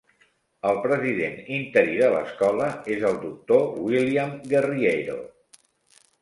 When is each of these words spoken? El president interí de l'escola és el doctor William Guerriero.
El 0.67 0.77
president 0.85 1.35
interí 1.57 1.93
de 1.99 2.07
l'escola 2.15 2.69
és 2.95 3.05
el 3.11 3.19
doctor 3.27 3.69
William 3.89 4.33
Guerriero. 4.55 5.21